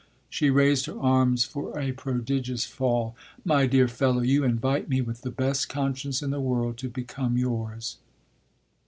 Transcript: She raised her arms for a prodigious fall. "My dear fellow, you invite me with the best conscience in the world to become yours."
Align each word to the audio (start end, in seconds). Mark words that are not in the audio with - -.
She 0.31 0.49
raised 0.49 0.87
her 0.87 0.99
arms 0.99 1.45
for 1.45 1.77
a 1.77 1.91
prodigious 1.91 2.65
fall. 2.65 3.15
"My 3.45 3.67
dear 3.67 3.87
fellow, 3.87 4.21
you 4.21 4.43
invite 4.43 4.89
me 4.89 4.99
with 4.99 5.21
the 5.21 5.29
best 5.29 5.69
conscience 5.69 6.23
in 6.23 6.31
the 6.31 6.41
world 6.41 6.77
to 6.79 6.89
become 6.89 7.37
yours." 7.37 7.97